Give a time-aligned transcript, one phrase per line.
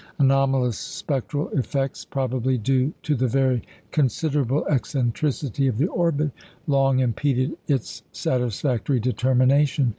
[0.17, 3.61] Anomalous spectral effects, probably due to the very
[3.91, 6.31] considerable eccentricity of the orbit,
[6.65, 9.89] long impeded its satisfactory determination.